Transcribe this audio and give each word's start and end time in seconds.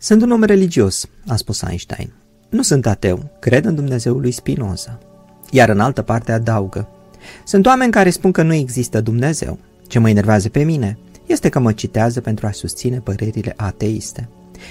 Sunt 0.00 0.22
un 0.22 0.30
om 0.30 0.42
religios, 0.42 1.08
a 1.26 1.36
spus 1.36 1.62
Einstein. 1.62 2.12
Nu 2.48 2.62
sunt 2.62 2.86
ateu, 2.86 3.30
cred 3.40 3.64
în 3.64 3.74
Dumnezeul 3.74 4.20
lui 4.20 4.30
Spinoza. 4.30 4.98
Iar 5.50 5.68
în 5.68 5.80
altă 5.80 6.02
parte 6.02 6.32
adaugă. 6.32 6.88
Sunt 7.44 7.66
oameni 7.66 7.92
care 7.92 8.10
spun 8.10 8.32
că 8.32 8.42
nu 8.42 8.52
există 8.52 9.00
Dumnezeu. 9.00 9.58
Ce 9.86 9.98
mă 9.98 10.08
enervează 10.08 10.48
pe 10.48 10.62
mine 10.62 10.98
este 11.26 11.48
că 11.48 11.58
mă 11.58 11.72
citează 11.72 12.20
pentru 12.20 12.46
a 12.46 12.50
susține 12.50 12.98
părerile 12.98 13.54
ateiste. 13.56 14.28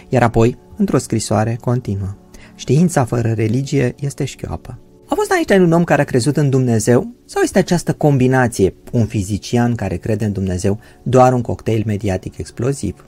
Iar 0.10 0.24
apoi, 0.24 0.58
într-o 0.76 0.98
scrisoare, 0.98 1.58
continuă. 1.62 2.16
Știința 2.56 3.06
fără 3.06 3.32
religie 3.32 3.96
este 4.00 4.26
șchioapă. 4.26 4.80
A 5.08 5.16
fost 5.16 5.32
Einstein 5.32 5.62
un 5.62 5.72
om 5.72 5.84
care 5.84 6.02
a 6.02 6.06
crezut 6.06 6.38
în 6.38 6.50
Dumnezeu 6.50 7.16
sau 7.26 7.42
este 7.42 7.60
această 7.60 7.94
combinație, 7.94 8.74
un 8.92 9.06
fizician 9.06 9.76
care 9.76 9.96
crede 9.96 10.26
în 10.26 10.32
Dumnezeu, 10.32 10.80
doar 11.04 11.34
un 11.34 11.42
cocktail 11.42 11.84
mediatic 11.86 12.38
exploziv? 12.38 13.06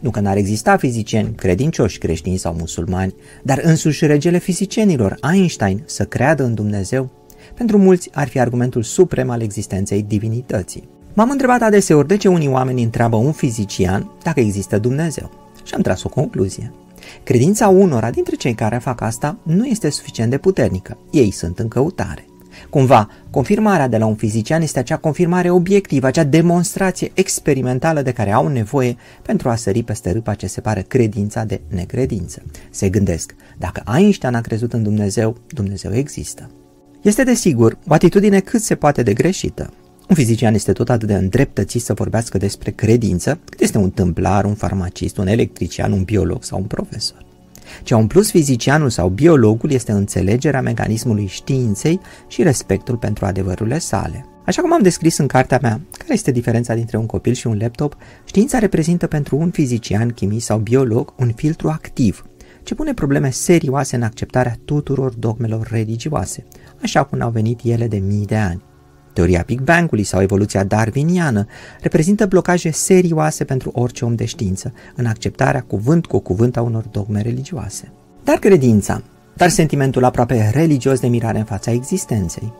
Nu 0.00 0.10
că 0.10 0.20
n-ar 0.20 0.36
exista 0.36 0.76
fizicieni 0.76 1.34
credincioși 1.34 1.98
creștini 1.98 2.36
sau 2.36 2.54
musulmani, 2.58 3.14
dar 3.42 3.60
însuși 3.62 4.06
regele 4.06 4.38
fizicienilor, 4.38 5.18
Einstein, 5.32 5.82
să 5.86 6.04
creadă 6.04 6.44
în 6.44 6.54
Dumnezeu? 6.54 7.10
Pentru 7.54 7.78
mulți 7.78 8.10
ar 8.12 8.28
fi 8.28 8.40
argumentul 8.40 8.82
suprem 8.82 9.30
al 9.30 9.42
existenței 9.42 10.02
divinității. 10.02 10.88
M-am 11.14 11.30
întrebat 11.30 11.62
adeseori 11.62 12.08
de 12.08 12.16
ce 12.16 12.28
unii 12.28 12.48
oameni 12.48 12.82
întreabă 12.82 13.16
un 13.16 13.32
fizician 13.32 14.10
dacă 14.22 14.40
există 14.40 14.78
Dumnezeu 14.78 15.30
și 15.64 15.74
am 15.74 15.80
tras 15.80 16.02
o 16.02 16.08
concluzie. 16.08 16.72
Credința 17.22 17.68
unora 17.68 18.10
dintre 18.10 18.36
cei 18.36 18.54
care 18.54 18.78
fac 18.78 19.00
asta 19.00 19.38
nu 19.42 19.66
este 19.66 19.90
suficient 19.90 20.30
de 20.30 20.38
puternică. 20.38 20.98
Ei 21.10 21.30
sunt 21.30 21.58
în 21.58 21.68
căutare. 21.68 22.24
Cumva, 22.70 23.10
confirmarea 23.30 23.88
de 23.88 23.96
la 23.96 24.06
un 24.06 24.14
fizician 24.14 24.62
este 24.62 24.78
acea 24.78 24.96
confirmare 24.96 25.50
obiectivă, 25.50 26.06
acea 26.06 26.24
demonstrație 26.24 27.10
experimentală 27.14 28.02
de 28.02 28.12
care 28.12 28.32
au 28.32 28.48
nevoie 28.48 28.96
pentru 29.22 29.48
a 29.48 29.54
sări 29.54 29.82
peste 29.82 30.12
râpa 30.12 30.34
ce 30.34 30.46
separă 30.46 30.80
credința 30.80 31.44
de 31.44 31.60
necredință. 31.68 32.42
Se 32.70 32.88
gândesc, 32.88 33.34
dacă 33.58 33.82
Einstein 33.96 34.34
a 34.34 34.40
crezut 34.40 34.72
în 34.72 34.82
Dumnezeu, 34.82 35.36
Dumnezeu 35.46 35.94
există. 35.94 36.50
Este 37.02 37.22
desigur 37.22 37.78
o 37.88 37.94
atitudine 37.94 38.40
cât 38.40 38.60
se 38.60 38.74
poate 38.74 39.02
de 39.02 39.12
greșită. 39.12 39.72
Un 40.08 40.14
fizician 40.14 40.54
este 40.54 40.72
tot 40.72 40.88
atât 40.88 41.08
de 41.08 41.14
îndreptățit 41.14 41.82
să 41.82 41.92
vorbească 41.92 42.38
despre 42.38 42.70
credință, 42.70 43.38
cât 43.44 43.60
este 43.60 43.78
un 43.78 43.90
tâmplar, 43.90 44.44
un 44.44 44.54
farmacist, 44.54 45.16
un 45.16 45.26
electrician, 45.26 45.92
un 45.92 46.02
biolog 46.02 46.44
sau 46.44 46.58
un 46.58 46.64
profesor. 46.64 47.25
Ce 47.82 47.94
a 47.94 48.06
plus 48.06 48.30
fizicianul 48.30 48.90
sau 48.90 49.08
biologul 49.08 49.70
este 49.70 49.92
înțelegerea 49.92 50.60
mecanismului 50.60 51.26
științei 51.26 52.00
și 52.28 52.42
respectul 52.42 52.96
pentru 52.96 53.24
adevărurile 53.24 53.78
sale. 53.78 54.26
Așa 54.46 54.62
cum 54.62 54.72
am 54.72 54.82
descris 54.82 55.18
în 55.18 55.26
cartea 55.26 55.58
mea, 55.62 55.80
care 55.90 56.12
este 56.12 56.30
diferența 56.30 56.74
dintre 56.74 56.96
un 56.96 57.06
copil 57.06 57.32
și 57.32 57.46
un 57.46 57.58
laptop, 57.60 57.96
știința 58.24 58.58
reprezintă 58.58 59.06
pentru 59.06 59.36
un 59.36 59.50
fizician, 59.50 60.08
chimist 60.10 60.46
sau 60.46 60.58
biolog 60.58 61.14
un 61.18 61.32
filtru 61.36 61.68
activ, 61.68 62.24
ce 62.62 62.74
pune 62.74 62.94
probleme 62.94 63.30
serioase 63.30 63.96
în 63.96 64.02
acceptarea 64.02 64.56
tuturor 64.64 65.14
dogmelor 65.14 65.68
religioase, 65.70 66.44
așa 66.82 67.04
cum 67.04 67.20
au 67.20 67.30
venit 67.30 67.60
ele 67.64 67.86
de 67.86 67.96
mii 67.96 68.26
de 68.26 68.36
ani. 68.36 68.62
Teoria 69.16 69.42
Big 69.46 69.60
Bang-ului 69.60 70.04
sau 70.04 70.22
evoluția 70.22 70.64
darwiniană 70.64 71.46
reprezintă 71.80 72.26
blocaje 72.26 72.70
serioase 72.70 73.44
pentru 73.44 73.70
orice 73.74 74.04
om 74.04 74.14
de 74.14 74.24
știință 74.24 74.72
în 74.94 75.06
acceptarea 75.06 75.60
cuvânt 75.60 76.06
cu 76.06 76.18
cuvânt 76.18 76.56
a 76.56 76.62
unor 76.62 76.84
dogme 76.90 77.20
religioase. 77.20 77.92
Dar 78.24 78.36
credința, 78.36 79.02
dar 79.34 79.48
sentimentul 79.48 80.04
aproape 80.04 80.50
religios 80.52 81.00
de 81.00 81.06
mirare 81.06 81.38
în 81.38 81.44
fața 81.44 81.70
existenței. 81.70 82.52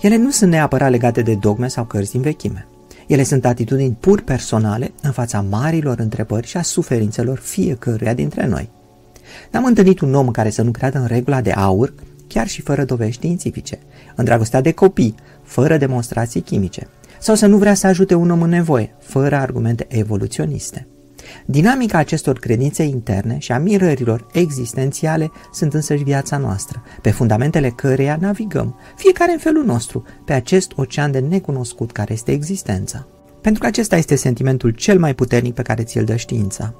Ele 0.00 0.16
nu 0.16 0.30
sunt 0.30 0.50
neapărat 0.50 0.90
legate 0.90 1.22
de 1.22 1.34
dogme 1.34 1.68
sau 1.68 1.84
cărți 1.84 2.10
din 2.10 2.20
vechime. 2.20 2.66
Ele 3.06 3.22
sunt 3.22 3.44
atitudini 3.44 3.96
pur 4.00 4.22
personale 4.22 4.92
în 5.02 5.10
fața 5.10 5.40
marilor 5.40 5.98
întrebări 5.98 6.46
și 6.46 6.56
a 6.56 6.62
suferințelor 6.62 7.38
fiecăruia 7.38 8.14
dintre 8.14 8.46
noi. 8.46 8.70
N-am 9.50 9.64
întâlnit 9.64 10.00
un 10.00 10.14
om 10.14 10.30
care 10.30 10.50
să 10.50 10.62
nu 10.62 10.70
creadă 10.70 10.98
în 10.98 11.06
regula 11.06 11.40
de 11.40 11.50
aur, 11.50 11.92
chiar 12.26 12.46
și 12.46 12.62
fără 12.62 12.84
dovezi 12.84 13.12
științifice, 13.12 13.78
în 14.14 14.24
dragostea 14.24 14.60
de 14.60 14.72
copii, 14.72 15.14
fără 15.42 15.76
demonstrații 15.76 16.40
chimice, 16.40 16.88
sau 17.18 17.34
să 17.34 17.46
nu 17.46 17.56
vrea 17.56 17.74
să 17.74 17.86
ajute 17.86 18.14
un 18.14 18.30
om 18.30 18.42
în 18.42 18.50
nevoie, 18.50 18.94
fără 19.00 19.36
argumente 19.36 19.86
evoluționiste. 19.88 20.86
Dinamica 21.46 21.98
acestor 21.98 22.38
credințe 22.38 22.82
interne 22.82 23.38
și 23.38 23.52
a 23.52 23.58
mirărilor 23.58 24.26
existențiale 24.32 25.30
sunt 25.52 25.74
însăși 25.74 26.02
viața 26.02 26.36
noastră, 26.36 26.82
pe 27.02 27.10
fundamentele 27.10 27.70
căreia 27.70 28.18
navigăm, 28.20 28.78
fiecare 28.96 29.32
în 29.32 29.38
felul 29.38 29.64
nostru, 29.64 30.04
pe 30.24 30.32
acest 30.32 30.72
ocean 30.76 31.10
de 31.10 31.18
necunoscut 31.18 31.92
care 31.92 32.12
este 32.12 32.32
existența. 32.32 33.06
Pentru 33.40 33.60
că 33.60 33.66
acesta 33.66 33.96
este 33.96 34.14
sentimentul 34.14 34.70
cel 34.70 34.98
mai 34.98 35.14
puternic 35.14 35.54
pe 35.54 35.62
care 35.62 35.82
ți-l 35.82 36.04
dă 36.04 36.16
știința. 36.16 36.74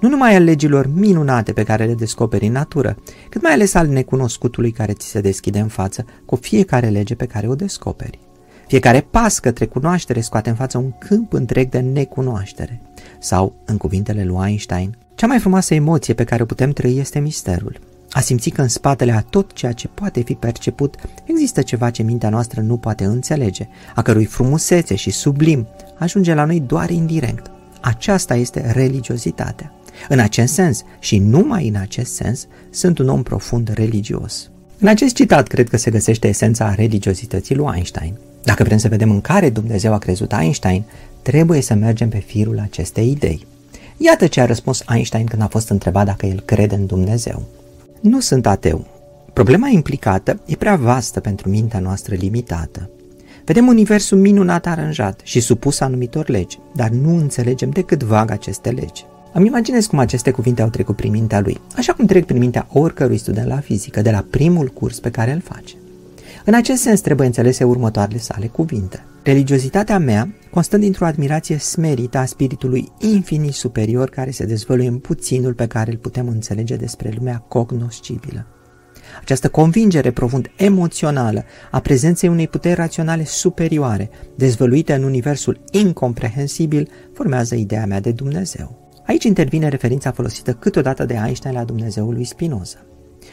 Nu 0.00 0.08
numai 0.08 0.34
al 0.34 0.42
legilor 0.42 0.90
minunate 0.94 1.52
pe 1.52 1.62
care 1.62 1.84
le 1.84 1.94
descoperi 1.94 2.46
în 2.46 2.52
natură, 2.52 2.96
cât 3.28 3.42
mai 3.42 3.52
ales 3.52 3.74
al 3.74 3.86
necunoscutului 3.86 4.70
care 4.70 4.92
ți 4.92 5.06
se 5.06 5.20
deschide 5.20 5.58
în 5.58 5.68
față 5.68 6.04
cu 6.26 6.36
fiecare 6.36 6.88
lege 6.88 7.14
pe 7.14 7.26
care 7.26 7.48
o 7.48 7.54
descoperi. 7.54 8.18
Fiecare 8.66 9.06
pas 9.10 9.38
către 9.38 9.66
cunoaștere 9.66 10.20
scoate 10.20 10.48
în 10.48 10.54
față 10.54 10.78
un 10.78 10.92
câmp 10.98 11.32
întreg 11.32 11.68
de 11.68 11.78
necunoaștere. 11.78 12.80
Sau, 13.18 13.54
în 13.64 13.76
cuvintele 13.76 14.24
lui 14.24 14.46
Einstein, 14.46 14.96
cea 15.14 15.26
mai 15.26 15.38
frumoasă 15.38 15.74
emoție 15.74 16.14
pe 16.14 16.24
care 16.24 16.42
o 16.42 16.46
putem 16.46 16.70
trăi 16.70 16.98
este 16.98 17.18
misterul. 17.18 17.80
A 18.10 18.20
simți 18.20 18.50
că 18.50 18.62
în 18.62 18.68
spatele 18.68 19.12
a 19.12 19.20
tot 19.20 19.52
ceea 19.52 19.72
ce 19.72 19.88
poate 19.88 20.20
fi 20.20 20.34
perceput 20.34 20.94
există 21.24 21.62
ceva 21.62 21.90
ce 21.90 22.02
mintea 22.02 22.28
noastră 22.28 22.60
nu 22.60 22.76
poate 22.76 23.04
înțelege, 23.04 23.68
a 23.94 24.02
cărui 24.02 24.24
frumusețe 24.24 24.94
și 24.94 25.10
sublim 25.10 25.66
ajunge 25.98 26.34
la 26.34 26.44
noi 26.44 26.60
doar 26.60 26.90
indirect. 26.90 27.50
Aceasta 27.84 28.34
este 28.34 28.70
religiozitatea. 28.72 29.72
În 30.08 30.18
acest 30.18 30.52
sens 30.52 30.82
și 30.98 31.18
numai 31.18 31.68
în 31.68 31.74
acest 31.74 32.14
sens 32.14 32.46
sunt 32.70 32.98
un 32.98 33.08
om 33.08 33.22
profund 33.22 33.70
religios. 33.74 34.50
În 34.78 34.88
acest 34.88 35.14
citat 35.14 35.46
cred 35.46 35.68
că 35.68 35.76
se 35.76 35.90
găsește 35.90 36.28
esența 36.28 36.74
religiozității 36.74 37.54
lui 37.54 37.70
Einstein. 37.74 38.14
Dacă 38.42 38.62
vrem 38.64 38.78
să 38.78 38.88
vedem 38.88 39.10
în 39.10 39.20
care 39.20 39.50
Dumnezeu 39.50 39.92
a 39.92 39.98
crezut 39.98 40.32
Einstein, 40.32 40.84
trebuie 41.22 41.60
să 41.60 41.74
mergem 41.74 42.08
pe 42.08 42.18
firul 42.18 42.58
acestei 42.58 43.10
idei. 43.10 43.46
Iată 43.96 44.26
ce 44.26 44.40
a 44.40 44.46
răspuns 44.46 44.82
Einstein 44.88 45.26
când 45.26 45.42
a 45.42 45.48
fost 45.48 45.68
întrebat 45.68 46.06
dacă 46.06 46.26
el 46.26 46.40
crede 46.40 46.74
în 46.74 46.86
Dumnezeu. 46.86 47.42
Nu 48.00 48.20
sunt 48.20 48.46
ateu. 48.46 48.86
Problema 49.32 49.68
implicată 49.68 50.40
e 50.46 50.56
prea 50.56 50.76
vastă 50.76 51.20
pentru 51.20 51.48
mintea 51.48 51.80
noastră 51.80 52.14
limitată. 52.14 52.90
Vedem 53.44 53.66
universul 53.66 54.18
minunat 54.18 54.66
aranjat 54.66 55.20
și 55.24 55.40
supus 55.40 55.80
anumitor 55.80 56.28
legi, 56.28 56.58
dar 56.74 56.88
nu 56.88 57.16
înțelegem 57.16 57.70
decât 57.70 58.02
vag 58.02 58.30
aceste 58.30 58.70
legi. 58.70 59.04
Îmi 59.32 59.46
imaginez 59.46 59.86
cum 59.86 59.98
aceste 59.98 60.30
cuvinte 60.30 60.62
au 60.62 60.68
trecut 60.68 60.96
prin 60.96 61.10
mintea 61.10 61.40
lui, 61.40 61.60
așa 61.76 61.92
cum 61.92 62.06
trec 62.06 62.24
prin 62.24 62.38
mintea 62.38 62.66
oricărui 62.72 63.16
student 63.16 63.46
la 63.46 63.60
fizică, 63.60 64.02
de 64.02 64.10
la 64.10 64.24
primul 64.30 64.68
curs 64.68 65.00
pe 65.00 65.10
care 65.10 65.32
îl 65.32 65.40
face. 65.40 65.74
În 66.44 66.54
acest 66.54 66.82
sens 66.82 67.00
trebuie 67.00 67.26
înțelese 67.26 67.64
următoarele 67.64 68.18
sale 68.18 68.46
cuvinte. 68.46 69.04
Religiozitatea 69.22 69.98
mea 69.98 70.34
constă 70.50 70.76
dintr-o 70.76 71.04
admirație 71.04 71.58
smerită 71.58 72.18
a 72.18 72.24
spiritului 72.24 72.92
infinit 72.98 73.52
superior 73.52 74.08
care 74.10 74.30
se 74.30 74.44
dezvăluie 74.44 74.88
în 74.88 74.98
puținul 74.98 75.52
pe 75.54 75.66
care 75.66 75.90
îl 75.90 75.96
putem 75.96 76.28
înțelege 76.28 76.76
despre 76.76 77.12
lumea 77.16 77.44
cognoscibilă. 77.48 78.46
Această 79.20 79.48
convingere 79.48 80.10
profund 80.10 80.50
emoțională 80.56 81.44
a 81.70 81.80
prezenței 81.80 82.28
unei 82.28 82.48
puteri 82.48 82.74
raționale 82.74 83.24
superioare, 83.24 84.10
dezvăluite 84.36 84.94
în 84.94 85.02
universul 85.02 85.60
incomprehensibil, 85.70 86.88
formează 87.12 87.54
ideea 87.54 87.86
mea 87.86 88.00
de 88.00 88.10
Dumnezeu. 88.10 88.92
Aici 89.06 89.24
intervine 89.24 89.68
referința 89.68 90.10
folosită 90.10 90.52
câteodată 90.52 91.04
de 91.04 91.20
Einstein 91.24 91.54
la 91.54 91.64
Dumnezeul 91.64 92.14
lui 92.14 92.24
Spinoza. 92.24 92.78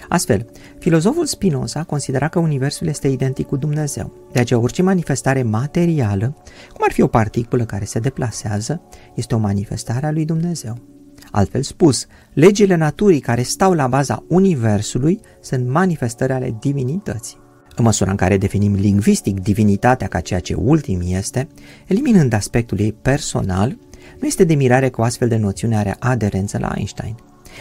Astfel, 0.09 0.45
filozoful 0.79 1.25
Spinoza 1.25 1.83
considera 1.83 2.27
că 2.27 2.39
Universul 2.39 2.87
este 2.87 3.07
identic 3.07 3.47
cu 3.47 3.55
Dumnezeu, 3.55 4.13
de 4.31 4.39
aceea 4.39 4.59
orice 4.59 4.81
manifestare 4.81 5.43
materială, 5.43 6.35
cum 6.73 6.81
ar 6.83 6.91
fi 6.91 7.01
o 7.01 7.07
particulă 7.07 7.65
care 7.65 7.85
se 7.85 7.99
deplasează, 7.99 8.81
este 9.15 9.35
o 9.35 9.37
manifestare 9.37 10.05
a 10.05 10.11
lui 10.11 10.25
Dumnezeu. 10.25 10.77
Altfel 11.31 11.61
spus, 11.61 12.05
legile 12.33 12.75
naturii 12.75 13.19
care 13.19 13.41
stau 13.41 13.73
la 13.73 13.87
baza 13.87 14.23
Universului 14.27 15.19
sunt 15.41 15.69
manifestări 15.69 16.33
ale 16.33 16.55
divinității. 16.59 17.39
În 17.75 17.83
măsura 17.83 18.11
în 18.11 18.17
care 18.17 18.37
definim 18.37 18.73
lingvistic 18.73 19.39
divinitatea 19.39 20.07
ca 20.07 20.19
ceea 20.19 20.39
ce 20.39 20.53
ultim 20.53 21.01
este, 21.03 21.47
eliminând 21.87 22.33
aspectul 22.33 22.79
ei 22.79 22.93
personal, 22.93 23.77
nu 24.19 24.27
este 24.27 24.43
de 24.43 24.53
mirare 24.53 24.89
că 24.89 25.01
o 25.01 25.03
astfel 25.03 25.27
de 25.27 25.37
noțiune 25.37 25.77
are 25.77 25.95
aderență 25.99 26.57
la 26.57 26.71
Einstein. 26.75 27.15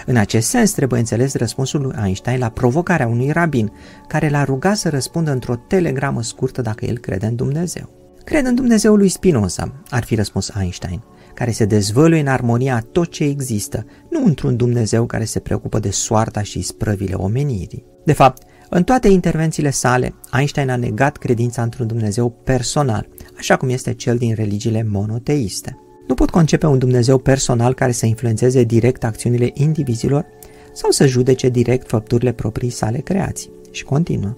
În 0.06 0.17
acest 0.17 0.49
sens 0.49 0.70
trebuie 0.70 1.00
înțeles 1.00 1.34
răspunsul 1.34 1.81
lui 1.81 1.94
Einstein 2.05 2.38
la 2.38 2.49
provocarea 2.49 3.06
unui 3.06 3.31
rabin, 3.31 3.72
care 4.08 4.28
l-a 4.28 4.44
rugat 4.44 4.76
să 4.76 4.88
răspundă 4.88 5.31
într-o 5.31 5.56
telegramă 5.56 6.22
scurtă 6.22 6.62
dacă 6.62 6.84
el 6.84 6.99
crede 6.99 7.26
în 7.26 7.37
Dumnezeu. 7.37 7.88
Cred 8.25 8.46
în 8.46 8.55
Dumnezeul 8.55 8.99
lui 8.99 9.08
Spinoza, 9.08 9.72
ar 9.90 10.05
fi 10.05 10.14
răspuns 10.14 10.52
Einstein, 10.61 11.02
care 11.40 11.52
se 11.52 11.64
dezvăluie 11.64 12.20
în 12.20 12.26
armonia 12.26 12.75
a 12.75 12.87
tot 12.92 13.10
ce 13.10 13.25
există, 13.25 13.87
nu 14.10 14.25
într-un 14.25 14.56
Dumnezeu 14.56 15.06
care 15.06 15.25
se 15.25 15.38
preocupă 15.38 15.78
de 15.78 15.90
soarta 15.90 16.42
și 16.42 16.62
sprăvile 16.62 17.14
omenirii. 17.14 17.84
De 18.04 18.12
fapt, 18.12 18.42
în 18.70 18.84
toate 18.84 19.08
intervențiile 19.08 19.70
sale, 19.70 20.14
Einstein 20.32 20.70
a 20.70 20.76
negat 20.76 21.16
credința 21.16 21.62
într-un 21.62 21.87
Dumnezeu 21.87 22.31
personal, 22.44 23.08
așa 23.38 23.56
cum 23.56 23.69
este 23.69 23.94
cel 23.94 24.16
din 24.16 24.34
religiile 24.34 24.87
monoteiste. 24.90 25.78
nu 26.08 26.14
pot 26.14 26.31
concepe 26.31 26.66
un 26.66 26.78
Dumnezeu 26.78 27.19
personal 27.19 27.75
care 27.75 27.93
să 27.93 28.06
influențeze 28.06 28.64
direct 28.64 29.04
acțiunile 29.04 29.50
indivizilor 29.54 30.26
sau 30.72 30.90
să 30.90 31.06
judece 31.06 31.48
direct 31.48 31.88
făpturile 31.88 32.32
proprii 32.32 32.70
sale 32.70 32.98
creații. 32.98 33.50
Și 33.70 33.84
continuă. 33.84 34.36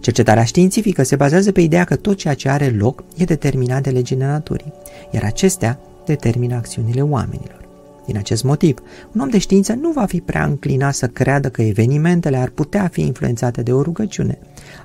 Cercetarea 0.00 0.44
științifică 0.44 1.02
se 1.02 1.16
bazează 1.16 1.52
pe 1.52 1.60
ideea 1.60 1.84
că 1.84 1.96
tot 1.96 2.16
ceea 2.16 2.34
ce 2.34 2.48
are 2.48 2.68
loc 2.78 3.04
e 3.16 3.24
determinat 3.24 3.82
de 3.82 3.90
legile 3.90 4.24
naturii, 4.24 4.72
iar 5.10 5.22
acestea 5.24 5.80
determină 6.12 6.54
acțiunile 6.54 7.02
oamenilor. 7.02 7.68
Din 8.06 8.16
acest 8.16 8.44
motiv, 8.44 8.78
un 9.12 9.20
om 9.20 9.28
de 9.28 9.38
știință 9.38 9.72
nu 9.72 9.90
va 9.90 10.04
fi 10.04 10.20
prea 10.20 10.44
înclinat 10.44 10.94
să 10.94 11.06
creadă 11.06 11.48
că 11.48 11.62
evenimentele 11.62 12.36
ar 12.36 12.48
putea 12.48 12.88
fi 12.92 13.00
influențate 13.00 13.62
de 13.62 13.72
o 13.72 13.82
rugăciune, 13.82 14.38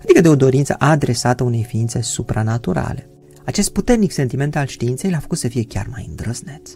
adică 0.04 0.22
de 0.22 0.30
o 0.30 0.36
dorință 0.36 0.76
adresată 0.80 1.44
unei 1.44 1.64
ființe 1.64 2.02
supranaturale. 2.02 3.08
Acest 3.46 3.72
puternic 3.72 4.12
sentiment 4.12 4.56
al 4.56 4.66
științei 4.66 5.12
l-a 5.12 5.18
făcut 5.18 5.38
să 5.38 5.48
fie 5.48 5.64
chiar 5.64 5.88
mai 5.92 6.06
îndrăzneț. 6.10 6.70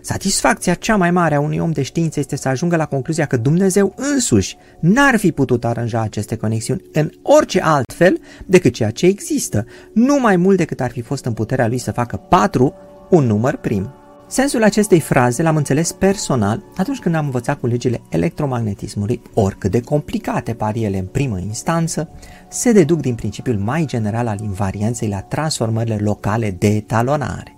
Satisfacția 0.00 0.74
cea 0.74 0.96
mai 0.96 1.10
mare 1.10 1.34
a 1.34 1.40
unui 1.40 1.58
om 1.58 1.70
de 1.70 1.82
știință 1.82 2.20
este 2.20 2.36
să 2.36 2.48
ajungă 2.48 2.76
la 2.76 2.86
concluzia 2.86 3.26
că 3.26 3.36
Dumnezeu 3.36 3.94
însuși 3.96 4.56
n-ar 4.80 5.16
fi 5.16 5.32
putut 5.32 5.64
aranja 5.64 6.00
aceste 6.00 6.36
conexiuni 6.36 6.82
în 6.92 7.10
orice 7.22 7.60
alt 7.60 7.92
fel 7.92 8.20
decât 8.46 8.72
ceea 8.72 8.90
ce 8.90 9.06
există, 9.06 9.66
nu 9.92 10.20
mai 10.20 10.36
mult 10.36 10.56
decât 10.56 10.80
ar 10.80 10.90
fi 10.90 11.00
fost 11.00 11.24
în 11.24 11.32
puterea 11.32 11.68
lui 11.68 11.78
să 11.78 11.92
facă 11.92 12.16
patru 12.16 12.74
un 13.14 13.26
număr 13.26 13.56
prim. 13.56 13.90
Sensul 14.26 14.62
acestei 14.62 15.00
fraze 15.00 15.42
l-am 15.42 15.56
înțeles 15.56 15.92
personal 15.92 16.62
atunci 16.76 16.98
când 16.98 17.14
am 17.14 17.24
învățat 17.24 17.60
cu 17.60 17.66
legile 17.66 18.00
electromagnetismului, 18.08 19.22
oricât 19.34 19.70
de 19.70 19.80
complicate 19.80 20.54
par 20.54 20.74
ele 20.76 20.98
în 20.98 21.06
primă 21.06 21.38
instanță, 21.38 22.08
se 22.48 22.72
deduc 22.72 23.00
din 23.00 23.14
principiul 23.14 23.56
mai 23.56 23.84
general 23.86 24.26
al 24.26 24.40
invarianței 24.40 25.08
la 25.08 25.20
transformările 25.20 25.96
locale 25.96 26.50
de 26.50 26.66
etalonare. 26.66 27.56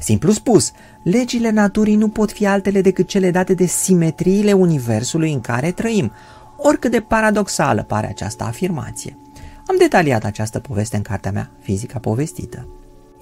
Simplu 0.00 0.32
spus, 0.32 0.72
legile 1.04 1.50
naturii 1.50 1.96
nu 1.96 2.08
pot 2.08 2.32
fi 2.32 2.46
altele 2.46 2.80
decât 2.80 3.06
cele 3.06 3.30
date 3.30 3.54
de 3.54 3.66
simetriile 3.66 4.52
universului 4.52 5.32
în 5.32 5.40
care 5.40 5.70
trăim, 5.70 6.12
oricât 6.56 6.90
de 6.90 7.00
paradoxală 7.00 7.82
pare 7.82 8.06
această 8.06 8.44
afirmație. 8.44 9.18
Am 9.66 9.76
detaliat 9.78 10.24
această 10.24 10.58
poveste 10.58 10.96
în 10.96 11.02
cartea 11.02 11.30
mea, 11.30 11.50
Fizica 11.60 11.98
povestită. 11.98 12.66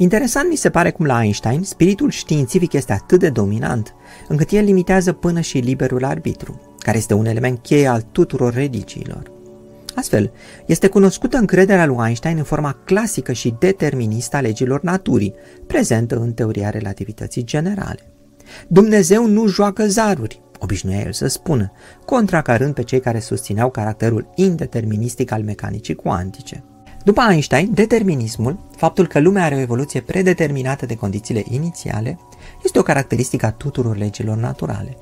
Interesant 0.03 0.49
mi 0.49 0.57
se 0.57 0.71
pare 0.71 0.91
cum 0.91 1.07
la 1.07 1.23
Einstein 1.23 1.63
spiritul 1.63 2.11
științific 2.11 2.73
este 2.73 2.93
atât 2.93 3.19
de 3.19 3.29
dominant, 3.29 3.95
încât 4.29 4.51
el 4.51 4.65
limitează 4.65 5.13
până 5.13 5.41
și 5.41 5.59
liberul 5.59 6.05
arbitru, 6.05 6.61
care 6.79 6.97
este 6.97 7.15
un 7.15 7.27
element 7.27 7.59
cheie 7.63 7.87
al 7.87 8.07
tuturor 8.13 8.53
religiilor. 8.53 9.31
Astfel, 9.95 10.33
este 10.67 10.89
cunoscută 10.89 11.37
încrederea 11.37 11.87
lui 11.87 11.97
Einstein 12.05 12.37
în 12.37 12.43
forma 12.43 12.79
clasică 12.85 13.33
și 13.33 13.55
deterministă 13.59 14.37
a 14.37 14.41
legilor 14.41 14.83
naturii, 14.83 15.35
prezentă 15.67 16.17
în 16.17 16.33
teoria 16.33 16.71
relativității 16.71 17.45
generale. 17.45 18.13
Dumnezeu 18.69 19.27
nu 19.27 19.47
joacă 19.47 19.87
zaruri, 19.87 20.43
obișnuia 20.59 21.01
el 21.01 21.13
să 21.13 21.27
spună, 21.27 21.73
contracarând 22.05 22.75
pe 22.75 22.83
cei 22.83 23.01
care 23.01 23.19
susțineau 23.19 23.71
caracterul 23.71 24.31
indeterministic 24.35 25.33
al 25.33 25.43
mecanicii 25.43 25.95
cuantice. 25.95 26.65
După 27.05 27.23
Einstein, 27.31 27.71
determinismul, 27.75 28.59
faptul 28.77 29.07
că 29.07 29.21
lumea 29.21 29.45
are 29.45 29.55
o 29.55 29.59
evoluție 29.59 30.01
predeterminată 30.01 30.87
de 30.87 30.97
condițiile 30.97 31.45
inițiale, 31.51 32.19
este 32.65 32.79
o 32.79 32.83
caracteristică 32.83 33.47
a 33.47 33.51
tuturor 33.51 33.97
legilor 33.97 34.37
naturale. 34.37 34.97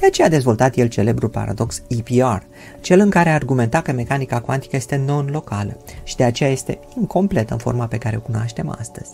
De 0.00 0.06
aceea 0.06 0.26
a 0.26 0.30
dezvoltat 0.30 0.76
el 0.76 0.88
celebrul 0.88 1.28
paradox 1.28 1.82
EPR, 1.88 2.42
cel 2.80 3.00
în 3.00 3.10
care 3.10 3.30
argumenta 3.30 3.80
că 3.80 3.92
mecanica 3.92 4.40
cuantică 4.40 4.76
este 4.76 4.96
non-locală 4.96 5.76
și 6.02 6.16
de 6.16 6.24
aceea 6.24 6.50
este 6.50 6.78
incompletă 6.98 7.52
în 7.52 7.58
forma 7.58 7.86
pe 7.86 7.98
care 7.98 8.16
o 8.16 8.20
cunoaștem 8.20 8.76
astăzi. 8.78 9.10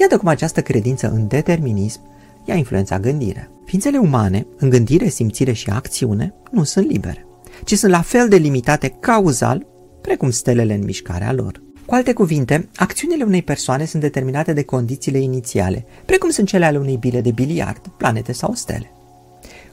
Iată 0.00 0.16
cum 0.16 0.28
această 0.28 0.62
credință 0.62 1.10
în 1.10 1.28
determinism 1.28 2.00
i-a 2.44 2.54
influențat 2.54 3.00
gândirea. 3.00 3.48
Ființele 3.64 3.98
umane, 3.98 4.46
în 4.58 4.68
gândire, 4.70 5.08
simțire 5.08 5.52
și 5.52 5.70
acțiune, 5.70 6.34
nu 6.50 6.62
sunt 6.62 6.86
libere, 6.90 7.26
ci 7.64 7.74
sunt 7.74 7.92
la 7.92 8.00
fel 8.00 8.28
de 8.28 8.36
limitate 8.36 8.88
cauzal 9.00 9.66
precum 10.06 10.30
stelele 10.30 10.74
în 10.74 10.84
mișcarea 10.84 11.32
lor. 11.32 11.62
Cu 11.86 11.94
alte 11.94 12.12
cuvinte, 12.12 12.68
acțiunile 12.76 13.24
unei 13.24 13.42
persoane 13.42 13.84
sunt 13.84 14.02
determinate 14.02 14.52
de 14.52 14.62
condițiile 14.62 15.18
inițiale, 15.18 15.86
precum 16.04 16.30
sunt 16.30 16.48
cele 16.48 16.64
ale 16.64 16.78
unei 16.78 16.96
bile 16.96 17.20
de 17.20 17.30
biliard, 17.30 17.80
planete 17.96 18.32
sau 18.32 18.54
stele. 18.54 18.90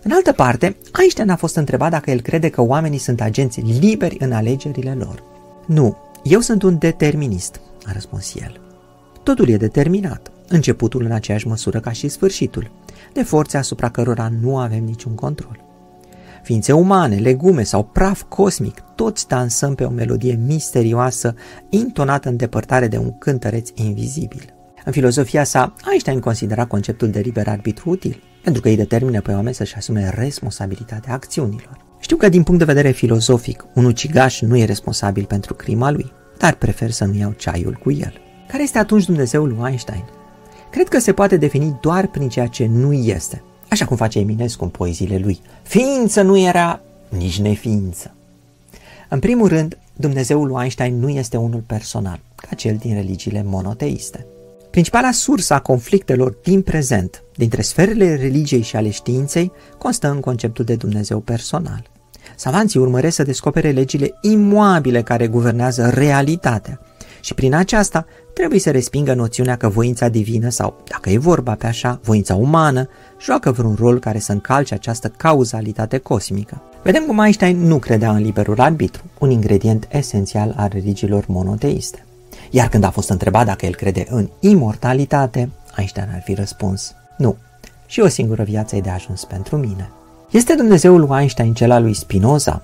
În 0.04 0.12
altă 0.12 0.32
parte, 0.32 0.78
Einstein 1.00 1.30
a 1.30 1.36
fost 1.36 1.56
întrebat 1.56 1.92
dacă 1.92 2.12
el 2.12 2.22
crede 2.22 2.50
că 2.50 2.62
oamenii 2.62 2.98
sunt 2.98 3.22
agenți 3.22 3.60
liberi 3.60 4.18
în 4.20 4.32
alegerile 4.32 4.94
lor. 5.00 5.24
Nu, 5.66 5.98
eu 6.24 6.40
sunt 6.40 6.64
un 6.64 6.78
determinist, 6.78 7.60
a 7.86 7.92
răspuns 7.94 8.36
el. 8.36 8.62
Totul 9.24 9.50
e 9.50 9.58
determinat, 9.58 10.32
începutul 10.48 11.04
în 11.06 11.12
aceeași 11.12 11.48
măsură 11.48 11.80
ca 11.80 11.92
și 11.92 12.08
sfârșitul, 12.08 12.72
de 13.14 13.24
forțe 13.24 13.58
asupra 13.58 13.90
cărora 13.90 14.32
nu 14.42 14.58
avem 14.58 14.84
niciun 14.84 15.16
control. 15.16 15.71
Ființe 16.44 16.72
umane, 16.72 17.16
legume 17.16 17.64
sau 17.64 17.84
praf 17.84 18.24
cosmic, 18.24 18.84
toți 18.96 19.28
dansăm 19.28 19.76
pe 19.76 19.84
o 19.84 19.90
melodie 19.90 20.40
misterioasă, 20.46 21.36
intonată 21.70 22.30
în 22.30 22.36
depărtare 22.36 22.88
de 22.88 22.98
un 22.98 23.18
cântăreț 23.18 23.70
invizibil. 23.74 24.54
În 24.86 24.92
filozofia 24.92 25.44
sa, 25.44 25.74
Einstein 25.90 26.20
considera 26.20 26.66
conceptul 26.66 27.10
de 27.10 27.20
liber 27.20 27.48
arbitru 27.48 27.90
util, 27.90 28.24
pentru 28.44 28.62
că 28.62 28.68
îi 28.68 28.76
determină 28.76 29.22
pe 29.22 29.32
oameni 29.32 29.56
să-și 29.56 29.76
asume 29.76 30.14
responsabilitatea 30.16 31.14
acțiunilor. 31.14 31.78
Știu 32.00 32.18
că 32.18 32.30
din 32.30 32.44
punct 32.44 32.60
de 32.60 32.66
vedere 32.74 32.92
filozofic, 32.92 33.66
un 33.74 33.86
ucigaș 33.86 34.42
nu 34.42 34.58
e 34.58 34.66
responsabil 34.66 35.26
pentru 35.26 35.54
crima 35.54 35.92
lui, 35.92 36.12
dar 36.38 36.54
prefer 36.54 36.92
să 36.92 37.06
nu 37.06 37.14
iau 37.14 37.32
ceaiul 37.32 37.80
cu 37.84 37.92
el. 37.92 38.14
Care 38.48 38.64
este 38.64 38.78
atunci 38.78 39.06
Dumnezeul 39.06 39.48
lui 39.48 39.68
Einstein? 39.68 40.04
Cred 40.72 40.88
că 40.88 41.00
se 41.00 41.14
poate 41.14 41.38
defini 41.38 41.78
doar 41.82 42.08
prin 42.08 42.30
ceea 42.30 42.48
ce 42.48 42.66
nu 42.66 42.94
este, 42.94 43.44
așa 43.72 43.86
cum 43.86 43.98
face 43.98 44.20
Eminescu 44.20 44.64
în 44.64 44.70
poeziile 44.70 45.18
lui. 45.18 45.40
Ființă 45.62 46.22
nu 46.22 46.38
era 46.38 46.82
nici 47.10 47.40
neființă. 47.40 48.14
În 49.10 49.20
primul 49.20 49.48
rând, 49.48 49.78
Dumnezeul 49.94 50.48
lui 50.48 50.62
Einstein 50.62 51.00
nu 51.00 51.10
este 51.10 51.38
unul 51.38 51.64
personal, 51.66 52.20
ca 52.36 52.56
cel 52.56 52.76
din 52.76 52.94
religiile 52.94 53.44
monoteiste. 53.46 54.26
Principala 54.70 55.12
sursă 55.12 55.54
a 55.54 55.60
conflictelor 55.60 56.38
din 56.44 56.62
prezent 56.62 57.24
dintre 57.36 57.62
sferele 57.62 58.16
religiei 58.16 58.62
și 58.62 58.76
ale 58.76 58.90
științei 58.90 59.52
constă 59.78 60.10
în 60.10 60.20
conceptul 60.20 60.66
de 60.66 60.76
Dumnezeu 60.76 61.20
personal. 61.20 61.90
Savanții 62.36 62.80
urmăresc 62.80 63.16
să 63.16 63.24
descopere 63.24 63.72
legile 63.72 64.14
imoabile 64.22 65.02
care 65.02 65.28
guvernează 65.28 65.90
realitatea 65.90 66.80
și 67.22 67.34
prin 67.34 67.54
aceasta 67.54 68.06
trebuie 68.34 68.60
să 68.60 68.72
respingă 68.72 69.14
noțiunea 69.14 69.56
că 69.56 69.70
voința 69.70 70.08
divină 70.08 70.50
sau, 70.50 70.84
dacă 70.90 71.10
e 71.10 71.18
vorba 71.18 71.54
pe 71.54 71.68
așa, 71.68 72.00
voința 72.04 72.36
umană, 72.36 72.90
joacă 73.22 73.52
vreun 73.52 73.76
rol 73.80 74.00
care 74.00 74.20
să 74.20 74.32
încalce 74.32 74.74
această 74.74 75.08
cauzalitate 75.18 75.98
cosmică. 75.98 76.62
Vedem 76.84 77.04
cum 77.04 77.20
Einstein 77.20 77.68
nu 77.68 77.78
credea 77.78 78.12
în 78.12 78.22
liberul 78.22 78.60
arbitru, 78.60 79.04
un 79.20 79.30
ingredient 79.30 79.88
esențial 79.92 80.54
al 80.58 80.70
religiilor 80.74 81.24
monoteiste. 81.28 82.06
Iar 82.50 82.68
când 82.68 82.84
a 82.84 82.90
fost 82.90 83.10
întrebat 83.10 83.46
dacă 83.46 83.66
el 83.66 83.76
crede 83.76 84.06
în 84.10 84.30
imortalitate, 84.40 85.50
Einstein 85.78 86.10
ar 86.14 86.22
fi 86.22 86.34
răspuns, 86.34 86.96
nu, 87.18 87.38
și 87.86 88.00
o 88.00 88.08
singură 88.08 88.44
viață 88.44 88.76
e 88.76 88.82
de 88.82 88.90
ajuns 88.90 89.26
pentru 89.26 89.58
mine. 89.58 89.90
Este 90.32 90.54
Dumnezeul 90.54 91.00
lui 91.00 91.20
Einstein 91.20 91.54
cel 91.54 91.72
al 91.72 91.84
lui 91.84 91.94
Spinoza? 91.94 92.62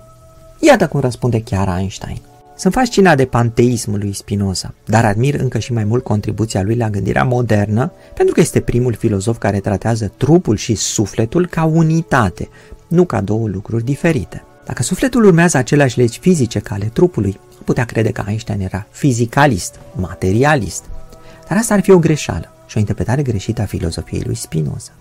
Iată 0.59 0.87
cum 0.87 0.99
răspunde 0.99 1.41
chiar 1.41 1.77
Einstein. 1.77 2.17
Sunt 2.57 2.73
fascinat 2.73 3.17
de 3.17 3.25
panteismul 3.25 3.99
lui 3.99 4.13
Spinoza, 4.13 4.73
dar 4.85 5.05
admir 5.05 5.39
încă 5.39 5.59
și 5.59 5.73
mai 5.73 5.83
mult 5.83 6.03
contribuția 6.03 6.61
lui 6.61 6.75
la 6.75 6.89
gândirea 6.89 7.23
modernă, 7.23 7.91
pentru 8.13 8.33
că 8.33 8.39
este 8.39 8.59
primul 8.59 8.93
filozof 8.93 9.37
care 9.37 9.59
tratează 9.59 10.11
trupul 10.17 10.55
și 10.55 10.75
sufletul 10.75 11.47
ca 11.47 11.63
unitate, 11.63 12.49
nu 12.87 13.05
ca 13.05 13.21
două 13.21 13.47
lucruri 13.47 13.83
diferite. 13.83 14.43
Dacă 14.65 14.83
sufletul 14.83 15.23
urmează 15.25 15.57
aceleași 15.57 15.97
legi 15.97 16.19
fizice 16.19 16.59
ca 16.59 16.75
ale 16.75 16.89
trupului, 16.93 17.39
putea 17.63 17.85
crede 17.85 18.11
că 18.11 18.23
Einstein 18.27 18.61
era 18.61 18.87
fizicalist, 18.91 19.79
materialist. 19.95 20.83
Dar 21.47 21.57
asta 21.57 21.73
ar 21.73 21.81
fi 21.81 21.91
o 21.91 21.99
greșeală 21.99 22.51
și 22.65 22.77
o 22.77 22.79
interpretare 22.79 23.21
greșită 23.21 23.61
a 23.61 23.65
filozofiei 23.65 24.23
lui 24.25 24.35
Spinoza. 24.35 24.91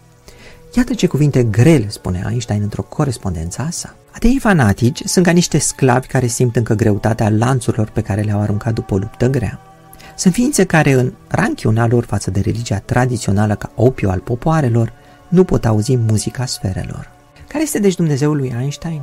Iată 0.76 0.94
ce 0.94 1.06
cuvinte 1.06 1.44
grele 1.44 1.88
spune 1.88 2.26
Einstein 2.28 2.62
într-o 2.62 2.82
corespondență 2.82 3.62
a 3.62 3.70
sa. 3.70 3.94
Ateii 4.10 4.38
fanatici 4.38 5.02
sunt 5.04 5.24
ca 5.24 5.30
niște 5.30 5.58
sclavi 5.58 6.06
care 6.06 6.26
simt 6.26 6.56
încă 6.56 6.74
greutatea 6.74 7.28
lanțurilor 7.28 7.90
pe 7.90 8.00
care 8.00 8.20
le-au 8.20 8.40
aruncat 8.40 8.74
după 8.74 8.94
o 8.94 8.96
luptă 8.96 9.26
grea. 9.26 9.60
Sunt 10.16 10.32
ființe 10.32 10.64
care, 10.64 10.92
în 10.92 11.12
ranchiuna 11.28 11.86
lor 11.86 12.04
față 12.04 12.30
de 12.30 12.40
religia 12.40 12.78
tradițională 12.78 13.54
ca 13.54 13.70
opiu 13.74 14.10
al 14.10 14.18
popoarelor, 14.18 14.92
nu 15.28 15.44
pot 15.44 15.64
auzi 15.64 15.96
muzica 15.96 16.46
sferelor. 16.46 17.10
Care 17.48 17.62
este 17.62 17.78
deci 17.78 17.96
Dumnezeul 17.96 18.36
lui 18.36 18.54
Einstein? 18.60 19.02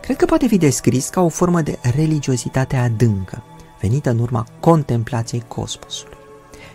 Cred 0.00 0.16
că 0.16 0.24
poate 0.24 0.46
fi 0.46 0.56
descris 0.56 1.08
ca 1.08 1.20
o 1.20 1.28
formă 1.28 1.60
de 1.60 1.78
religiozitate 1.96 2.76
adâncă, 2.76 3.42
venită 3.80 4.10
în 4.10 4.18
urma 4.18 4.46
contemplației 4.60 5.44
cosmosului. 5.48 6.16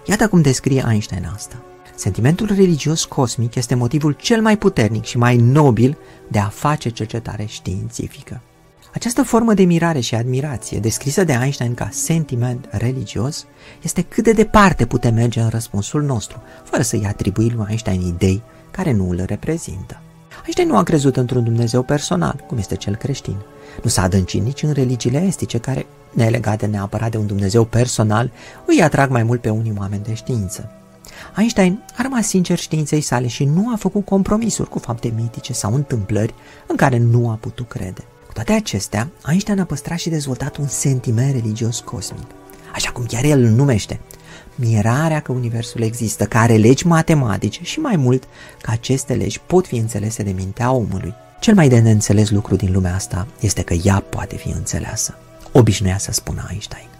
Iată 0.05 0.27
cum 0.27 0.41
descrie 0.41 0.85
Einstein 0.89 1.31
asta. 1.33 1.55
Sentimentul 1.97 2.47
religios 2.47 3.05
cosmic 3.05 3.55
este 3.55 3.75
motivul 3.75 4.11
cel 4.11 4.41
mai 4.41 4.57
puternic 4.57 5.03
și 5.03 5.17
mai 5.17 5.35
nobil 5.35 5.97
de 6.27 6.39
a 6.39 6.47
face 6.47 6.89
cercetare 6.89 7.45
științifică. 7.45 8.41
Această 8.93 9.23
formă 9.23 9.53
de 9.53 9.63
mirare 9.63 9.99
și 9.99 10.15
admirație, 10.15 10.79
descrisă 10.79 11.23
de 11.23 11.33
Einstein 11.41 11.73
ca 11.73 11.89
sentiment 11.91 12.67
religios, 12.71 13.45
este 13.81 14.01
cât 14.01 14.23
de 14.23 14.31
departe 14.31 14.85
putem 14.85 15.13
merge 15.13 15.39
în 15.39 15.49
răspunsul 15.49 16.03
nostru, 16.03 16.41
fără 16.63 16.81
să-i 16.81 17.05
atribui 17.07 17.53
lui 17.55 17.65
Einstein 17.67 18.01
idei 18.01 18.41
care 18.71 18.91
nu 18.91 19.09
îl 19.09 19.23
reprezintă. 19.25 20.01
Einstein 20.43 20.67
nu 20.67 20.77
a 20.77 20.83
crezut 20.83 21.17
într-un 21.17 21.43
Dumnezeu 21.43 21.83
personal, 21.83 22.43
cum 22.47 22.57
este 22.57 22.75
cel 22.75 22.95
creștin. 22.95 23.35
Nu 23.83 23.89
s-a 23.89 24.01
adâncit 24.01 24.43
nici 24.43 24.63
în 24.63 24.71
religiile 24.71 25.21
estice, 25.21 25.57
care, 25.57 25.85
nelegate 26.13 26.65
neapărat 26.65 27.11
de 27.11 27.17
un 27.17 27.27
Dumnezeu 27.27 27.63
personal, 27.63 28.31
îi 28.65 28.81
atrag 28.81 29.09
mai 29.09 29.23
mult 29.23 29.41
pe 29.41 29.49
unii 29.49 29.73
oameni 29.77 30.03
de 30.03 30.13
știință. 30.13 30.71
Einstein 31.37 31.83
a 31.97 32.01
rămas 32.01 32.27
sincer 32.27 32.57
științei 32.57 33.01
sale 33.01 33.27
și 33.27 33.45
nu 33.45 33.71
a 33.73 33.75
făcut 33.75 34.05
compromisuri 34.05 34.69
cu 34.69 34.79
fapte 34.79 35.13
mitice 35.15 35.53
sau 35.53 35.73
întâmplări 35.73 36.33
în 36.67 36.75
care 36.75 36.97
nu 36.97 37.29
a 37.29 37.33
putut 37.33 37.67
crede. 37.67 38.03
Cu 38.27 38.33
toate 38.33 38.53
acestea, 38.53 39.09
Einstein 39.27 39.59
a 39.59 39.63
păstrat 39.63 39.97
și 39.97 40.09
dezvoltat 40.09 40.57
un 40.57 40.67
sentiment 40.67 41.31
religios 41.31 41.79
cosmic, 41.79 42.27
așa 42.73 42.91
cum 42.91 43.05
chiar 43.05 43.23
el 43.23 43.43
îl 43.43 43.49
numește, 43.49 43.99
mirarea 44.55 45.19
că 45.19 45.31
Universul 45.31 45.81
există, 45.81 46.25
că 46.25 46.37
are 46.37 46.55
legi 46.55 46.87
matematice 46.87 47.63
și 47.63 47.79
mai 47.79 47.95
mult 47.95 48.23
că 48.61 48.71
aceste 48.71 49.13
legi 49.13 49.39
pot 49.39 49.67
fi 49.67 49.75
înțelese 49.75 50.23
de 50.23 50.31
mintea 50.31 50.71
omului. 50.71 51.13
Cel 51.39 51.53
mai 51.53 51.69
de 51.69 51.79
neînțeles 51.79 52.29
lucru 52.29 52.55
din 52.55 52.71
lumea 52.71 52.95
asta 52.95 53.27
este 53.39 53.61
că 53.61 53.73
ea 53.73 54.03
poate 54.09 54.35
fi 54.35 54.49
înțeleasă. 54.49 55.17
Obișnuia 55.51 55.97
să 55.97 56.11
spună 56.11 56.47
Einstein. 56.49 56.96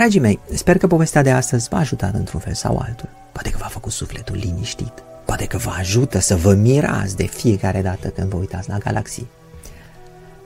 Dragii 0.00 0.20
mei, 0.20 0.38
sper 0.54 0.78
că 0.78 0.86
povestea 0.86 1.22
de 1.22 1.30
astăzi 1.30 1.68
v-a 1.68 1.78
ajutat 1.78 2.14
într-un 2.14 2.40
fel 2.40 2.52
sau 2.54 2.78
altul. 2.78 3.08
Poate 3.32 3.50
că 3.50 3.56
v-a 3.60 3.66
făcut 3.66 3.92
sufletul 3.92 4.36
liniștit. 4.36 4.92
Poate 5.24 5.46
că 5.46 5.56
vă 5.56 5.70
ajută 5.78 6.18
să 6.18 6.36
vă 6.36 6.54
mirați 6.54 7.16
de 7.16 7.26
fiecare 7.26 7.82
dată 7.82 8.08
când 8.08 8.28
vă 8.28 8.36
uitați 8.36 8.68
la 8.68 8.78
galaxii. 8.78 9.28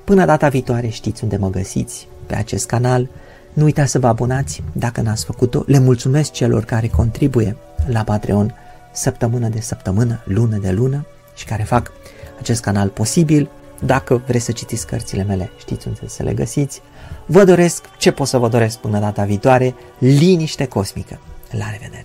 Până 0.04 0.24
data 0.24 0.48
viitoare 0.48 0.88
știți 0.88 1.22
unde 1.22 1.36
mă 1.36 1.50
găsiți, 1.50 2.08
pe 2.26 2.34
acest 2.34 2.66
canal. 2.66 3.08
Nu 3.52 3.64
uitați 3.64 3.90
să 3.90 3.98
vă 3.98 4.06
abonați 4.06 4.62
dacă 4.72 5.00
n-ați 5.00 5.24
făcut-o. 5.24 5.62
Le 5.66 5.78
mulțumesc 5.78 6.32
celor 6.32 6.64
care 6.64 6.88
contribuie 6.88 7.56
la 7.86 8.02
Patreon 8.02 8.54
săptămână 8.92 9.48
de 9.48 9.60
săptămână, 9.60 10.22
lună 10.24 10.56
de 10.56 10.70
lună 10.70 11.06
și 11.34 11.44
care 11.44 11.62
fac 11.62 11.92
acest 12.38 12.60
canal 12.60 12.88
posibil. 12.88 13.50
Dacă 13.86 14.22
vreți 14.26 14.44
să 14.44 14.52
citiți 14.52 14.86
cărțile 14.86 15.22
mele, 15.22 15.50
știți 15.58 15.86
unde 15.86 16.00
să 16.06 16.22
le 16.22 16.34
găsiți. 16.34 16.80
Vă 17.26 17.44
doresc 17.44 17.84
ce 17.98 18.10
pot 18.10 18.26
să 18.26 18.38
vă 18.38 18.48
doresc 18.48 18.78
până 18.78 18.98
data 18.98 19.24
viitoare, 19.24 19.74
liniște 19.98 20.66
cosmică. 20.66 21.18
La 21.50 21.70
revedere! 21.70 22.02